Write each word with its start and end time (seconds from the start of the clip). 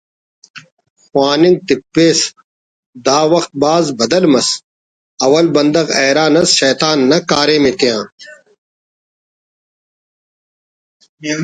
خواننگ 1.03 1.57
تپسہ 1.67 2.25
دا 3.05 3.19
وخت 3.33 3.51
بھاز 3.61 3.85
بدل 3.99 4.23
مس 4.33 4.49
اول 5.23 5.45
بندغ 5.55 5.87
حیران 5.99 6.33
ئس 6.39 6.49
شیطان 6.59 6.97
نا 7.09 7.17
کاریم 7.29 7.63
تیا‘ 7.79 7.99